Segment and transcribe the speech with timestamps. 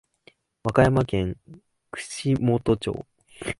[0.63, 1.37] 和歌山県
[1.91, 3.05] 串本町